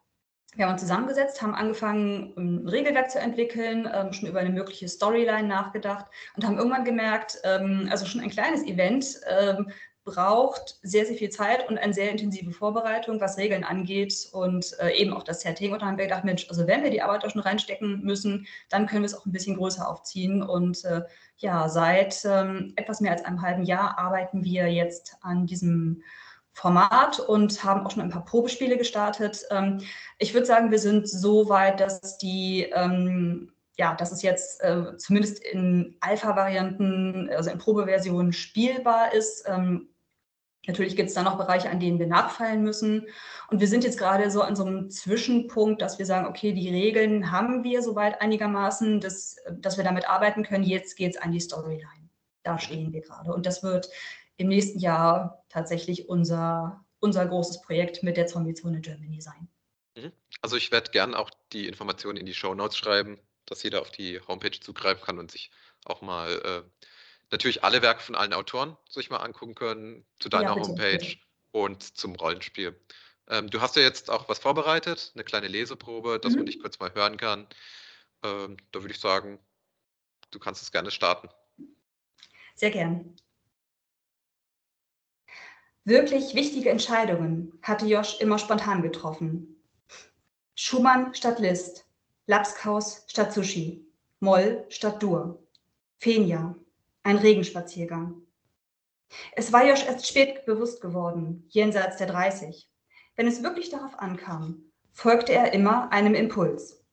wir 0.56 0.66
haben 0.66 0.74
uns 0.74 0.82
zusammengesetzt, 0.82 1.42
haben 1.42 1.56
angefangen, 1.56 2.34
ein 2.38 2.68
Regelwerk 2.68 3.10
zu 3.10 3.20
entwickeln, 3.20 3.90
ähm, 3.92 4.14
schon 4.14 4.30
über 4.30 4.40
eine 4.40 4.52
mögliche 4.52 4.88
Storyline 4.88 5.48
nachgedacht 5.48 6.06
und 6.36 6.46
haben 6.46 6.58
irgendwann 6.58 6.86
gemerkt, 6.86 7.40
ähm, 7.44 7.88
also 7.90 8.06
schon 8.06 8.22
ein 8.22 8.30
kleines 8.30 8.64
Event 8.64 9.20
ähm, 9.28 9.72
braucht 10.06 10.80
sehr, 10.82 11.06
sehr 11.06 11.16
viel 11.16 11.30
Zeit 11.30 11.70
und 11.70 11.78
eine 11.78 11.94
sehr 11.94 12.12
intensive 12.12 12.52
Vorbereitung, 12.52 13.22
was 13.22 13.38
Regeln 13.38 13.64
angeht 13.64 14.28
und 14.32 14.78
äh, 14.80 14.92
eben 14.92 15.14
auch 15.14 15.24
das 15.24 15.42
Setting. 15.42 15.72
Und 15.72 15.82
dann 15.82 15.90
haben 15.90 15.98
wir 15.98 16.06
gedacht, 16.06 16.26
Mensch, 16.26 16.50
also 16.50 16.68
wenn 16.68 16.84
wir 16.84 16.92
die 16.92 17.02
Arbeit 17.02 17.24
da 17.24 17.30
schon 17.30 17.42
reinstecken 17.42 18.02
müssen, 18.04 18.46
dann 18.70 18.86
können 18.86 19.04
wir 19.04 19.08
es 19.08 19.16
auch 19.16 19.26
ein 19.26 19.32
bisschen 19.32 19.56
größer 19.56 19.88
aufziehen. 19.88 20.44
Und 20.44 20.84
äh, 20.84 21.04
ja, 21.38 21.70
seit 21.70 22.26
ähm, 22.26 22.74
etwas 22.76 23.00
mehr 23.00 23.12
als 23.12 23.24
einem 23.24 23.42
halben 23.42 23.64
Jahr 23.64 23.98
arbeiten 23.98 24.44
wir 24.44 24.72
jetzt 24.72 25.16
an 25.22 25.46
diesem 25.46 26.04
Format 26.52 27.20
und 27.20 27.64
haben 27.64 27.86
auch 27.86 27.92
schon 27.92 28.04
ein 28.04 28.10
paar 28.10 28.26
Probespiele 28.26 28.78
gestartet. 28.78 29.46
Ähm, 29.52 29.82
ich 30.20 30.34
würde 30.34 30.46
sagen, 30.46 30.70
wir 30.70 30.80
sind 30.80 31.08
so 31.10 31.50
weit, 31.50 31.80
dass 31.80 32.18
die 32.18 32.64
ähm, 32.74 33.54
ja, 33.76 33.96
dass 33.96 34.12
es 34.12 34.22
jetzt 34.22 34.62
äh, 34.64 34.98
zumindest 34.98 35.40
in 35.44 35.96
Alpha-Varianten, 36.00 37.30
also 37.36 37.50
in 37.50 37.58
Probeversionen 37.58 38.32
spielbar 38.32 39.14
ist. 39.14 39.46
Ähm, 39.48 39.90
Natürlich 40.66 40.96
gibt 40.96 41.10
es 41.10 41.16
da 41.16 41.24
noch 41.24 41.38
Bereiche, 41.38 41.70
an 41.70 41.80
denen 41.80 42.00
wir 42.00 42.08
nachfallen 42.08 42.64
müssen. 42.64 43.08
Und 43.50 43.60
wir 43.60 43.68
sind 43.68 43.84
jetzt 43.84 43.98
gerade 43.98 44.32
so 44.32 44.42
an 44.42 44.56
so 44.56 44.64
einem 44.64 44.90
Zwischenpunkt, 44.90 45.82
dass 45.82 46.00
wir 46.00 46.06
sagen, 46.06 46.26
okay, 46.26 46.54
die 46.54 46.70
Regeln 46.70 47.32
haben 47.32 47.64
wir 47.64 47.82
soweit 47.82 48.22
einigermaßen, 48.22 49.02
dass, 49.02 49.36
dass 49.52 49.78
wir 49.78 49.84
damit 49.84 50.08
arbeiten 50.10 50.44
können. 50.44 50.64
Jetzt 50.64 50.96
geht 50.96 51.16
es 51.16 51.22
an 51.22 51.34
die 51.34 51.42
Storyline. 51.42 52.10
Da 52.44 52.60
stehen 52.60 52.94
wir 52.94 53.02
gerade. 53.02 53.34
Und 53.34 53.46
das 53.46 53.62
wird 53.62 53.90
im 54.38 54.48
nächsten 54.48 54.80
Jahr 54.80 55.44
tatsächlich 55.50 56.08
unser, 56.08 56.86
unser 57.00 57.26
großes 57.26 57.62
Projekt 57.62 58.02
mit 58.02 58.16
der 58.16 58.28
Zombie-Zone 58.28 58.80
Germany 58.80 59.22
sein. 59.22 59.50
Mhm. 59.98 60.14
Also 60.42 60.56
ich 60.56 60.72
werde 60.72 60.92
gerne 60.92 61.20
auch 61.20 61.30
die 61.52 61.68
Informationen 61.68 62.18
in 62.18 62.26
die 62.26 62.34
Show 62.34 62.56
Notes 62.56 62.78
schreiben, 62.78 63.20
dass 63.46 63.64
jeder 63.64 63.82
auf 63.82 63.92
die 63.92 64.22
Homepage 64.28 64.58
zugreifen 64.60 65.04
kann 65.04 65.20
und 65.20 65.30
sich 65.30 65.52
auch 65.86 66.02
mal 66.02 66.32
äh, 66.32 66.86
natürlich 67.32 67.64
alle 67.64 67.82
Werke 67.82 68.02
von 68.02 68.16
allen 68.16 68.34
Autoren 68.34 68.78
sich 68.90 69.10
mal 69.10 69.18
angucken 69.18 69.56
können, 69.56 70.06
zu 70.20 70.30
deiner 70.30 70.50
ja, 70.50 70.54
bitte, 70.56 70.68
Homepage 70.68 70.98
bitte. 70.98 71.18
und 71.52 71.98
zum 71.98 72.16
Rollenspiel. 72.16 72.80
Ähm, 73.30 73.50
du 73.50 73.62
hast 73.62 73.76
ja 73.76 73.82
jetzt 73.82 74.10
auch 74.10 74.28
was 74.30 74.40
vorbereitet, 74.40 75.12
eine 75.16 75.24
kleine 75.24 75.48
Leseprobe, 75.48 76.20
dass 76.20 76.34
mhm. 76.34 76.40
man 76.40 76.46
dich 76.48 76.60
kurz 76.60 76.80
mal 76.80 76.94
hören 76.94 77.18
kann. 77.18 77.48
Ähm, 78.24 78.58
da 78.72 78.82
würde 78.82 78.94
ich 78.94 79.00
sagen, 79.00 79.40
du 80.32 80.40
kannst 80.40 80.62
es 80.62 80.72
gerne 80.72 80.92
starten. 80.92 81.30
Sehr 82.56 82.72
gern. 82.72 83.16
Wirklich 85.86 86.34
wichtige 86.34 86.70
Entscheidungen 86.70 87.60
hatte 87.62 87.86
Josh 87.86 88.20
immer 88.22 88.40
spontan 88.40 88.82
getroffen. 88.82 89.62
Schumann 90.56 91.14
statt 91.14 91.40
Liszt, 91.40 91.86
Lapskaus 92.28 93.04
statt 93.08 93.34
Sushi, 93.34 93.86
Moll 94.20 94.66
statt 94.70 95.04
Dur, 95.04 95.46
Fenja, 96.00 96.56
ein 97.04 97.18
Regenspaziergang. 97.18 98.22
Es 99.34 99.54
war 99.54 99.66
Josh 99.66 99.86
erst 99.86 100.08
spät 100.08 100.46
bewusst 100.46 100.82
geworden, 100.82 101.46
jenseits 101.50 101.98
der 101.98 102.08
30. 102.08 102.70
Wenn 103.16 103.28
es 103.28 103.44
wirklich 103.44 103.70
darauf 103.70 104.00
ankam, 104.00 104.64
folgte 104.92 105.34
er 105.34 105.54
immer 105.54 105.92
einem 105.92 106.16
Impuls. 106.16 106.84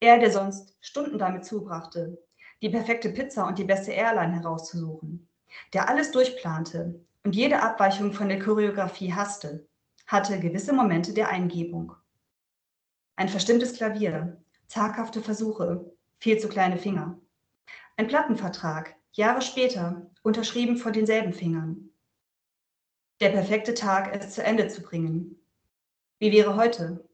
Er, 0.00 0.18
der 0.18 0.30
sonst 0.30 0.76
Stunden 0.80 1.18
damit 1.18 1.44
zubrachte, 1.44 2.22
die 2.60 2.68
perfekte 2.68 3.10
Pizza 3.10 3.46
und 3.46 3.58
die 3.58 3.64
beste 3.64 3.92
Airline 3.92 4.34
herauszusuchen, 4.34 5.28
der 5.72 5.88
alles 5.88 6.10
durchplante 6.10 7.00
und 7.24 7.34
jede 7.34 7.62
Abweichung 7.62 8.12
von 8.12 8.28
der 8.28 8.38
Choreografie 8.38 9.12
hasste, 9.12 9.66
hatte 10.06 10.38
gewisse 10.38 10.72
Momente 10.72 11.12
der 11.12 11.28
Eingebung. 11.28 11.94
Ein 13.16 13.28
verstimmtes 13.28 13.74
Klavier, 13.74 14.40
zaghafte 14.66 15.22
Versuche, 15.22 15.90
viel 16.18 16.38
zu 16.38 16.48
kleine 16.48 16.76
Finger. 16.76 17.18
Ein 17.96 18.08
Plattenvertrag, 18.08 18.95
Jahre 19.16 19.40
später, 19.40 20.10
unterschrieben 20.22 20.76
von 20.76 20.92
denselben 20.92 21.32
Fingern. 21.32 21.88
Der 23.20 23.30
perfekte 23.30 23.72
Tag, 23.72 24.14
es 24.14 24.34
zu 24.34 24.42
Ende 24.42 24.68
zu 24.68 24.82
bringen. 24.82 25.42
Wie 26.18 26.32
wäre 26.32 26.54
heute? 26.56 27.08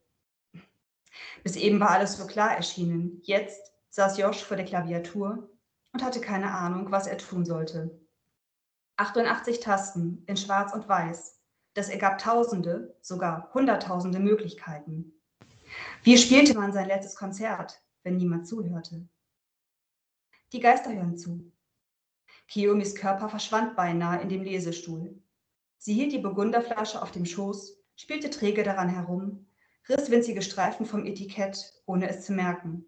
Bis 1.44 1.54
eben 1.54 1.78
war 1.78 1.90
alles 1.90 2.16
so 2.16 2.26
klar 2.26 2.56
erschienen. 2.56 3.20
Jetzt 3.22 3.72
saß 3.90 4.18
Josh 4.18 4.42
vor 4.42 4.56
der 4.56 4.66
Klaviatur 4.66 5.48
und 5.92 6.02
hatte 6.02 6.20
keine 6.20 6.52
Ahnung, 6.52 6.90
was 6.90 7.06
er 7.06 7.18
tun 7.18 7.44
sollte. 7.44 8.00
88 8.96 9.60
Tasten 9.60 10.24
in 10.26 10.36
Schwarz 10.36 10.74
und 10.74 10.88
Weiß. 10.88 11.38
Das 11.74 11.88
ergab 11.88 12.18
Tausende, 12.18 12.96
sogar 13.00 13.54
Hunderttausende 13.54 14.18
Möglichkeiten. 14.18 15.12
Wie 16.02 16.18
spielte 16.18 16.54
man 16.54 16.72
sein 16.72 16.88
letztes 16.88 17.14
Konzert, 17.14 17.80
wenn 18.02 18.16
niemand 18.16 18.48
zuhörte? 18.48 19.06
Die 20.52 20.60
Geister 20.60 20.92
hören 20.92 21.16
zu. 21.16 21.51
Kiyomis 22.52 22.94
Körper 22.94 23.30
verschwand 23.30 23.76
beinahe 23.76 24.20
in 24.20 24.28
dem 24.28 24.42
Lesestuhl. 24.42 25.18
Sie 25.78 25.94
hielt 25.94 26.12
die 26.12 26.18
Burgunderflasche 26.18 27.00
auf 27.00 27.10
dem 27.10 27.24
Schoß, 27.24 27.82
spielte 27.96 28.28
träge 28.28 28.62
daran 28.62 28.90
herum, 28.90 29.46
riss 29.88 30.10
winzige 30.10 30.42
Streifen 30.42 30.84
vom 30.84 31.06
Etikett, 31.06 31.82
ohne 31.86 32.10
es 32.10 32.26
zu 32.26 32.34
merken. 32.34 32.84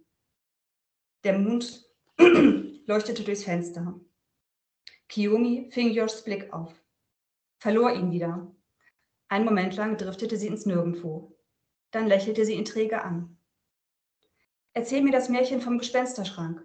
Der 1.25 1.38
Mond 1.38 1.83
leuchtete 2.18 3.25
durchs 3.25 3.44
Fenster. 3.44 3.99
Kiyomi 5.09 5.71
fing 5.73 5.92
Joshs 5.92 6.23
Blick 6.25 6.52
auf, 6.52 6.75
verlor 7.56 7.90
ihn 7.94 8.12
wieder. 8.12 8.54
Einen 9.28 9.47
Moment 9.47 9.76
lang 9.76 9.97
driftete 9.97 10.37
sie 10.37 10.49
ins 10.49 10.66
Nirgendwo. 10.66 11.38
Dann 11.90 12.06
lächelte 12.06 12.44
sie 12.44 12.52
ihn 12.52 12.66
träge 12.66 13.02
an. 13.02 13.38
Erzähl 14.75 15.00
mir 15.00 15.12
das 15.12 15.30
Märchen 15.30 15.62
vom 15.62 15.78
Gespensterschrank. 15.78 16.62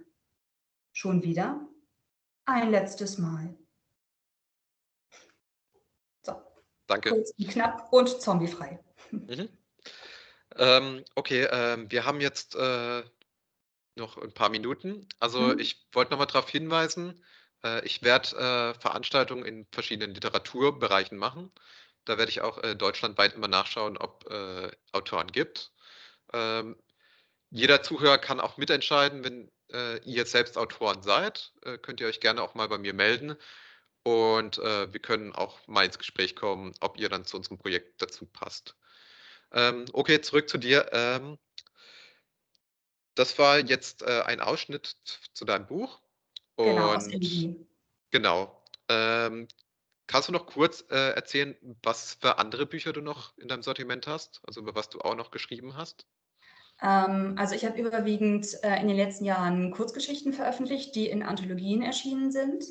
Schon 0.92 1.24
wieder? 1.24 1.69
Ein 2.50 2.72
letztes 2.72 3.20
Mal. 3.20 3.56
So. 6.24 6.42
Danke. 6.88 7.12
Kurz 7.12 7.32
und 7.38 7.50
knapp 7.50 7.94
und 7.94 8.22
zombiefrei. 8.22 8.80
Mhm. 9.12 9.50
Ähm, 10.56 11.04
okay, 11.16 11.48
ähm, 11.52 11.90
wir 11.90 12.06
haben 12.06 12.22
jetzt 12.22 12.54
äh, 12.56 13.04
noch 13.96 14.18
ein 14.18 14.34
paar 14.34 14.50
Minuten. 14.50 15.08
Also 15.20 15.40
mhm. 15.40 15.58
ich 15.60 15.88
wollte 15.94 16.12
noch 16.12 16.20
mal 16.20 16.28
darauf 16.28 16.48
hinweisen, 16.48 17.24
äh, 17.64 17.84
ich 17.86 18.04
werde 18.04 18.36
äh, 18.38 18.80
Veranstaltungen 18.80 19.46
in 19.46 19.66
verschiedenen 19.72 20.14
Literaturbereichen 20.14 21.18
machen. 21.18 21.52
Da 22.06 22.20
werde 22.20 22.30
ich 22.30 22.42
auch 22.42 22.62
äh, 22.64 22.76
deutschlandweit 22.76 23.34
immer 23.34 23.48
nachschauen, 23.48 23.98
ob 23.98 24.30
äh, 24.30 24.70
Autoren 24.92 25.32
gibt. 25.32 25.72
Ähm, 26.34 26.78
jeder 27.50 27.82
Zuhörer 27.82 28.20
kann 28.20 28.40
auch 28.40 28.58
mitentscheiden, 28.58 29.24
wenn 29.24 29.52
äh, 29.72 29.98
ihr 30.00 30.16
jetzt 30.16 30.32
selbst 30.32 30.58
Autoren 30.58 31.02
seid, 31.04 31.54
äh, 31.64 31.78
könnt 31.78 32.00
ihr 32.02 32.08
euch 32.08 32.20
gerne 32.20 32.42
auch 32.42 32.56
mal 32.56 32.68
bei 32.68 32.78
mir 32.78 32.94
melden. 32.94 33.36
Und 34.04 34.58
äh, 34.60 34.92
wir 34.92 35.00
können 35.00 35.34
auch 35.34 35.68
mal 35.68 35.86
ins 35.86 35.98
Gespräch 35.98 36.36
kommen, 36.36 36.74
ob 36.80 36.98
ihr 36.98 37.10
dann 37.10 37.26
zu 37.26 37.38
unserem 37.38 37.58
Projekt 37.58 38.02
dazu 38.02 38.26
passt. 38.26 38.76
Ähm, 39.52 39.86
okay, 39.94 40.22
zurück 40.22 40.50
zu 40.50 40.58
dir. 40.58 40.90
Ähm, 40.94 41.38
das 43.16 43.38
war 43.38 43.60
jetzt 43.60 44.02
äh, 44.04 44.22
ein 44.26 44.40
Ausschnitt 44.40 44.96
zu 45.34 45.46
deinem 45.46 45.68
Buch. 45.68 46.00
Genau, 46.56 46.94
Und 46.94 47.68
genau. 48.12 48.64
Ähm, 48.88 49.48
kannst 50.08 50.30
du 50.30 50.34
noch 50.34 50.46
kurz 50.46 50.86
äh, 50.90 51.12
erzählen, 51.12 51.56
was 51.84 52.16
für 52.16 52.38
andere 52.38 52.66
Bücher 52.66 52.94
du 52.94 53.02
noch 53.02 53.38
in 53.38 53.48
deinem 53.48 53.64
Sortiment 53.64 54.08
hast? 54.08 54.42
Also 54.46 54.62
über 54.62 54.76
was 54.76 54.90
du 54.90 55.00
auch 55.02 55.16
noch 55.16 55.32
geschrieben 55.32 55.76
hast? 55.76 56.06
Ähm, 56.82 57.36
also 57.38 57.56
ich 57.56 57.66
habe 57.66 57.80
überwiegend 57.80 58.48
äh, 58.64 58.80
in 58.82 58.88
den 58.88 58.98
letzten 58.98 59.26
Jahren 59.26 59.72
Kurzgeschichten 59.72 60.34
veröffentlicht, 60.34 60.96
die 60.96 61.08
in 61.08 61.24
Anthologien 61.24 61.82
erschienen 61.82 62.32
sind. 62.32 62.66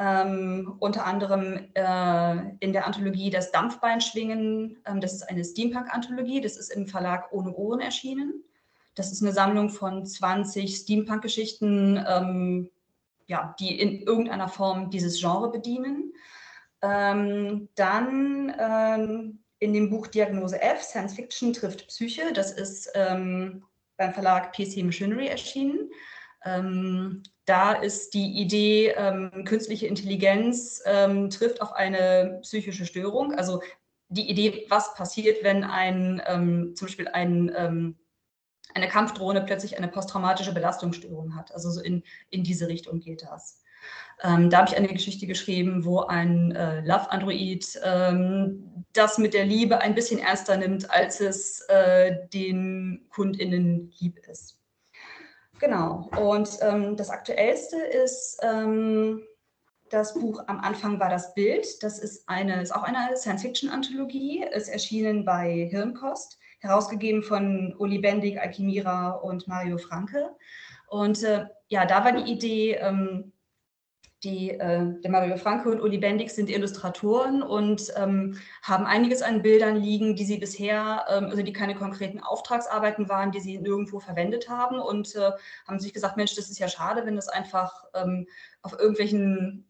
Ähm, 0.00 0.76
unter 0.78 1.06
anderem 1.06 1.70
äh, 1.74 2.36
in 2.60 2.72
der 2.72 2.86
Anthologie 2.86 3.30
Das 3.30 3.50
Dampfbeinschwingen. 3.50 4.78
Ähm, 4.86 5.00
das 5.00 5.12
ist 5.12 5.28
eine 5.28 5.44
Steampunk-Anthologie. 5.44 6.40
Das 6.40 6.56
ist 6.56 6.70
im 6.70 6.86
Verlag 6.86 7.32
Ohne 7.32 7.52
Ohren 7.54 7.80
erschienen. 7.80 8.44
Das 8.94 9.12
ist 9.12 9.22
eine 9.22 9.32
Sammlung 9.32 9.70
von 9.70 10.04
20 10.06 10.76
Steampunk-Geschichten, 10.76 12.04
ähm, 12.08 12.70
ja, 13.26 13.54
die 13.58 13.78
in 13.78 14.02
irgendeiner 14.02 14.48
Form 14.48 14.90
dieses 14.90 15.20
Genre 15.20 15.50
bedienen. 15.50 16.12
Ähm, 16.80 17.68
dann 17.74 18.54
ähm, 18.58 19.38
in 19.60 19.72
dem 19.72 19.90
Buch 19.90 20.06
Diagnose 20.06 20.60
F, 20.60 20.82
Science 20.82 21.14
Fiction 21.14 21.52
trifft 21.52 21.88
Psyche. 21.88 22.32
Das 22.32 22.52
ist 22.52 22.90
ähm, 22.94 23.64
beim 23.96 24.14
Verlag 24.14 24.52
PC 24.52 24.84
Machinery 24.84 25.26
erschienen. 25.26 25.90
Ähm, 26.44 27.22
da 27.44 27.72
ist 27.72 28.14
die 28.14 28.40
Idee, 28.40 28.94
ähm, 28.96 29.44
künstliche 29.44 29.86
Intelligenz 29.86 30.82
ähm, 30.86 31.30
trifft 31.30 31.60
auf 31.60 31.72
eine 31.72 32.38
psychische 32.42 32.86
Störung. 32.86 33.34
Also 33.34 33.62
die 34.08 34.30
Idee, 34.30 34.66
was 34.68 34.94
passiert, 34.94 35.42
wenn 35.42 35.64
ein, 35.64 36.22
ähm, 36.26 36.74
zum 36.76 36.86
Beispiel 36.86 37.08
ein, 37.08 37.52
ähm, 37.56 37.98
eine 38.74 38.88
Kampfdrohne 38.88 39.42
plötzlich 39.42 39.76
eine 39.76 39.88
posttraumatische 39.88 40.54
Belastungsstörung 40.54 41.34
hat. 41.34 41.52
Also 41.52 41.70
so 41.70 41.80
in, 41.80 42.04
in 42.30 42.44
diese 42.44 42.68
Richtung 42.68 43.00
geht 43.00 43.22
das. 43.22 43.62
Ähm, 44.22 44.50
da 44.50 44.58
habe 44.58 44.68
ich 44.70 44.76
eine 44.76 44.88
Geschichte 44.88 45.26
geschrieben, 45.26 45.84
wo 45.84 46.00
ein 46.00 46.52
äh, 46.52 46.80
Love-Android 46.80 47.80
ähm, 47.84 48.84
das 48.92 49.18
mit 49.18 49.32
der 49.32 49.44
Liebe 49.44 49.80
ein 49.80 49.94
bisschen 49.94 50.18
ernster 50.18 50.56
nimmt, 50.56 50.90
als 50.90 51.20
es 51.20 51.60
äh, 51.68 52.16
den 52.32 53.06
KundInnen 53.10 53.92
lieb 53.98 54.18
ist. 54.28 54.58
Genau. 55.60 56.10
Und 56.18 56.50
ähm, 56.62 56.96
das 56.96 57.10
Aktuellste 57.10 57.76
ist 57.76 58.38
ähm, 58.42 59.22
das 59.90 60.14
Buch 60.14 60.42
Am 60.46 60.60
Anfang 60.60 61.00
war 61.00 61.08
das 61.08 61.34
Bild. 61.34 61.82
Das 61.82 61.98
ist, 61.98 62.28
eine, 62.28 62.60
ist 62.62 62.74
auch 62.74 62.82
eine 62.82 63.16
Science-Fiction-Anthologie, 63.16 64.44
ist 64.52 64.68
erschienen 64.68 65.24
bei 65.24 65.68
Hirnkost, 65.70 66.38
herausgegeben 66.60 67.22
von 67.22 67.74
Uli 67.78 67.98
Bendig, 67.98 68.40
Alkimira 68.40 69.10
und 69.10 69.48
Mario 69.48 69.78
Franke. 69.78 70.30
Und 70.88 71.22
äh, 71.22 71.46
ja, 71.68 71.86
da 71.86 72.04
war 72.04 72.12
die 72.12 72.30
Idee, 72.30 72.74
ähm, 72.74 73.32
die, 74.24 74.50
äh, 74.50 75.00
der 75.00 75.10
Mario 75.10 75.36
Franke 75.36 75.70
und 75.70 75.80
Uli 75.80 75.98
Bendig 75.98 76.30
sind 76.30 76.50
Illustratoren 76.50 77.42
und 77.42 77.92
ähm, 77.96 78.36
haben 78.62 78.84
einiges 78.84 79.22
an 79.22 79.42
Bildern 79.42 79.76
liegen, 79.76 80.16
die 80.16 80.24
sie 80.24 80.38
bisher, 80.38 81.04
ähm, 81.08 81.26
also 81.26 81.42
die 81.42 81.52
keine 81.52 81.76
konkreten 81.76 82.20
Auftragsarbeiten 82.20 83.08
waren, 83.08 83.30
die 83.30 83.40
sie 83.40 83.58
nirgendwo 83.58 84.00
verwendet 84.00 84.48
haben. 84.48 84.80
Und 84.80 85.14
äh, 85.14 85.30
haben 85.68 85.78
sich 85.78 85.92
gesagt, 85.94 86.16
Mensch, 86.16 86.34
das 86.34 86.50
ist 86.50 86.58
ja 86.58 86.68
schade, 86.68 87.06
wenn 87.06 87.14
das 87.14 87.28
einfach 87.28 87.84
ähm, 87.94 88.26
auf 88.62 88.72
irgendwelchen, 88.72 89.68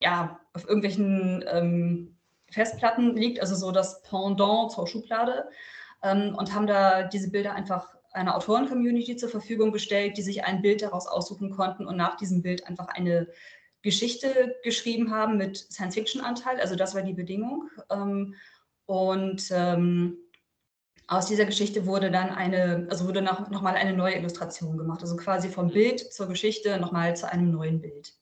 ja, 0.00 0.38
auf 0.52 0.68
irgendwelchen 0.68 1.44
ähm, 1.48 2.16
Festplatten 2.50 3.16
liegt, 3.16 3.40
also 3.40 3.56
so 3.56 3.72
das 3.72 4.02
Pendant 4.02 4.70
zur 4.70 4.86
Schublade. 4.86 5.48
Ähm, 6.04 6.36
und 6.36 6.54
haben 6.54 6.68
da 6.68 7.02
diese 7.02 7.30
Bilder 7.30 7.54
einfach 7.54 7.96
einer 8.12 8.36
Autoren-Community 8.36 9.16
zur 9.16 9.28
Verfügung 9.28 9.72
gestellt, 9.72 10.16
die 10.16 10.22
sich 10.22 10.44
ein 10.44 10.62
Bild 10.62 10.82
daraus 10.82 11.06
aussuchen 11.06 11.50
konnten 11.50 11.86
und 11.86 11.96
nach 11.96 12.16
diesem 12.16 12.42
Bild 12.42 12.66
einfach 12.66 12.88
eine 12.88 13.28
Geschichte 13.82 14.56
geschrieben 14.62 15.10
haben 15.10 15.38
mit 15.38 15.56
Science-Fiction-Anteil. 15.56 16.60
Also 16.60 16.76
das 16.76 16.94
war 16.94 17.02
die 17.02 17.14
Bedingung. 17.14 17.70
Ähm, 17.90 18.34
und 18.86 19.48
ähm, 19.52 20.18
aus 21.06 21.26
dieser 21.26 21.44
Geschichte 21.44 21.86
wurde 21.86 22.10
dann 22.10 22.30
eine, 22.30 22.86
also 22.90 23.06
wurde 23.06 23.22
noch, 23.22 23.50
noch 23.50 23.62
mal 23.62 23.74
eine 23.74 23.96
neue 23.96 24.16
Illustration 24.16 24.76
gemacht. 24.76 25.00
Also 25.00 25.16
quasi 25.16 25.48
vom 25.48 25.70
Bild 25.70 26.12
zur 26.12 26.28
Geschichte 26.28 26.78
nochmal 26.78 27.16
zu 27.16 27.30
einem 27.30 27.50
neuen 27.50 27.80
Bild. 27.80 28.14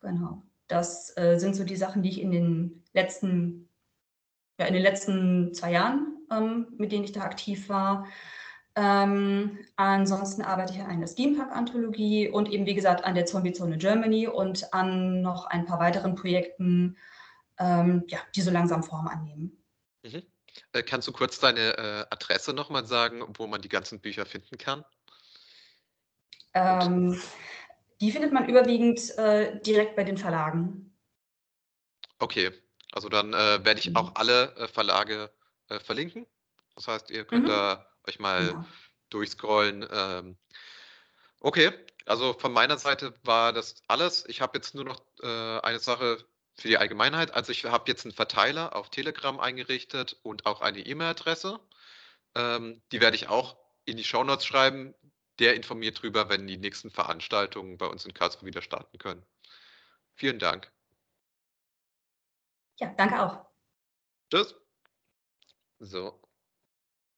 Genau. 0.00 0.42
Das 0.68 1.16
äh, 1.16 1.38
sind 1.38 1.54
so 1.54 1.64
die 1.64 1.76
Sachen, 1.76 2.02
die 2.02 2.10
ich 2.10 2.20
in 2.20 2.30
den 2.30 2.84
letzten, 2.92 3.68
ja, 4.58 4.66
in 4.66 4.74
den 4.74 4.82
letzten 4.82 5.54
zwei 5.54 5.72
Jahren, 5.72 6.21
ähm, 6.32 6.66
mit 6.78 6.92
denen 6.92 7.04
ich 7.04 7.12
da 7.12 7.22
aktiv 7.22 7.68
war. 7.68 8.06
Ähm, 8.74 9.58
ansonsten 9.76 10.42
arbeite 10.42 10.72
ich 10.72 10.80
an 10.80 10.86
einer 10.86 11.06
Steampunk-Anthologie 11.06 12.28
und 12.28 12.50
eben, 12.50 12.64
wie 12.64 12.74
gesagt, 12.74 13.04
an 13.04 13.14
der 13.14 13.26
Zombie-Zone 13.26 13.76
Germany 13.76 14.28
und 14.28 14.72
an 14.72 15.20
noch 15.20 15.46
ein 15.46 15.66
paar 15.66 15.78
weiteren 15.78 16.14
Projekten, 16.14 16.96
ähm, 17.58 18.04
ja, 18.08 18.18
die 18.34 18.40
so 18.40 18.50
langsam 18.50 18.82
Form 18.82 19.08
annehmen. 19.08 19.62
Mhm. 20.02 20.22
Äh, 20.72 20.82
kannst 20.82 21.06
du 21.06 21.12
kurz 21.12 21.38
deine 21.38 21.76
äh, 21.76 22.06
Adresse 22.10 22.54
nochmal 22.54 22.86
sagen, 22.86 23.22
wo 23.36 23.46
man 23.46 23.60
die 23.60 23.68
ganzen 23.68 24.00
Bücher 24.00 24.24
finden 24.24 24.56
kann? 24.56 24.84
Ähm, 26.54 27.20
die 28.00 28.10
findet 28.10 28.32
man 28.32 28.48
überwiegend 28.48 29.16
äh, 29.18 29.60
direkt 29.60 29.96
bei 29.96 30.04
den 30.04 30.16
Verlagen. 30.16 30.94
Okay, 32.18 32.50
also 32.92 33.08
dann 33.08 33.32
äh, 33.32 33.64
werde 33.64 33.80
ich 33.80 33.90
mhm. 33.90 33.96
auch 33.96 34.14
alle 34.14 34.54
äh, 34.56 34.68
Verlage 34.68 35.30
äh, 35.72 35.80
verlinken. 35.80 36.26
Das 36.76 36.88
heißt, 36.88 37.10
ihr 37.10 37.24
könnt 37.24 37.44
mhm. 37.44 37.48
da 37.48 37.86
euch 38.06 38.18
mal 38.18 38.48
genau. 38.48 38.64
durchscrollen. 39.10 39.86
Ähm, 39.90 40.36
okay, 41.40 41.72
also 42.06 42.32
von 42.34 42.52
meiner 42.52 42.78
Seite 42.78 43.14
war 43.24 43.52
das 43.52 43.82
alles. 43.88 44.24
Ich 44.28 44.40
habe 44.40 44.58
jetzt 44.58 44.74
nur 44.74 44.84
noch 44.84 45.02
äh, 45.22 45.60
eine 45.60 45.78
Sache 45.78 46.18
für 46.56 46.68
die 46.68 46.78
Allgemeinheit. 46.78 47.32
Also 47.32 47.52
ich 47.52 47.64
habe 47.64 47.90
jetzt 47.90 48.04
einen 48.04 48.14
Verteiler 48.14 48.74
auf 48.76 48.90
Telegram 48.90 49.38
eingerichtet 49.40 50.18
und 50.22 50.46
auch 50.46 50.60
eine 50.60 50.80
E-Mail-Adresse. 50.80 51.60
Ähm, 52.34 52.82
die 52.92 53.00
werde 53.00 53.16
ich 53.16 53.28
auch 53.28 53.56
in 53.84 53.96
die 53.96 54.04
Shownotes 54.04 54.46
schreiben. 54.46 54.94
Der 55.38 55.54
informiert 55.54 55.98
darüber, 55.98 56.28
wenn 56.28 56.46
die 56.46 56.58
nächsten 56.58 56.90
Veranstaltungen 56.90 57.78
bei 57.78 57.86
uns 57.86 58.04
in 58.04 58.14
Karlsruhe 58.14 58.46
wieder 58.46 58.62
starten 58.62 58.98
können. 58.98 59.24
Vielen 60.14 60.38
Dank. 60.38 60.70
Ja, 62.78 62.92
danke 62.96 63.22
auch. 63.22 63.46
Tschüss. 64.30 64.61
So. 65.84 66.21